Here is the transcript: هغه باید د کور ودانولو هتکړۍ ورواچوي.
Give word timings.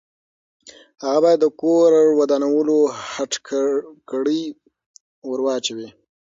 هغه 1.03 1.19
باید 1.23 1.39
د 1.41 1.45
کور 1.61 1.89
ودانولو 2.19 2.77
هتکړۍ 3.15 4.43
ورواچوي. 5.29 5.89